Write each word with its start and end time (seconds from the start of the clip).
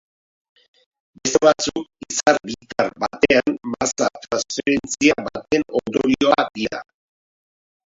Beste 1.19 1.41
batzuk 1.47 1.85
izar 2.13 2.39
bitar 2.51 2.89
batean 3.05 3.55
masa 3.75 4.09
transferentzia 4.25 5.19
baten 5.31 5.69
ondorio 5.83 6.35
dira. 6.59 6.85